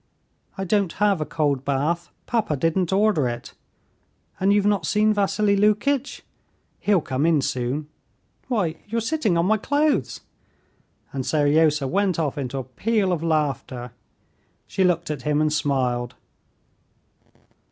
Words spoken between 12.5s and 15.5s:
a peal of laughter. She looked at him